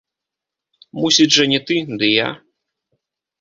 Мусіць 1.01 1.27
жа, 1.35 1.45
не 1.51 1.59
ты, 1.67 1.77
ды 2.01 2.09
я! 2.25 2.29